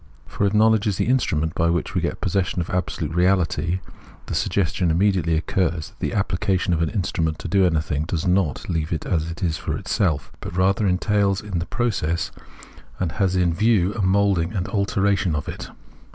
[0.25, 3.81] For if knowledge is the instrument by which to get possession of absolute Reahty,
[4.25, 8.67] the sug gestion immediately occurs that the application of an instrument to anything does not
[8.67, 12.31] leave it as it is for itself, but rather entails in the process
[12.99, 15.69] and has in 73 74 Phenomenology of Mind view a moulding and alteration of it.